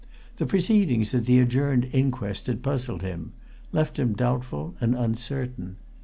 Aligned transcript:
The 0.37 0.47
proceedings 0.47 1.13
at 1.13 1.27
the 1.27 1.37
adjourned 1.39 1.87
inquest 1.93 2.47
had 2.47 2.63
puzzled 2.63 3.03
him; 3.03 3.33
left 3.71 3.99
him 3.99 4.13
doubtful 4.13 4.73
and 4.81 4.95
uncertain. 4.95 5.75